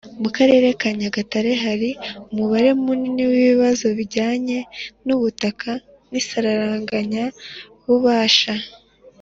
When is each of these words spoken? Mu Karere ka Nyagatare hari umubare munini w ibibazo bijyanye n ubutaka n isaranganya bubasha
Mu 0.21 0.29
Karere 0.37 0.67
ka 0.79 0.89
Nyagatare 0.99 1.51
hari 1.63 1.89
umubare 2.31 2.69
munini 2.83 3.23
w 3.29 3.33
ibibazo 3.41 3.85
bijyanye 3.97 4.57
n 5.05 5.07
ubutaka 5.15 5.71
n 6.11 6.13
isaranganya 6.21 7.25
bubasha 7.85 8.53